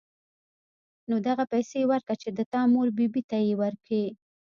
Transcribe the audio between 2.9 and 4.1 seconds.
بي بي ته يې وركي.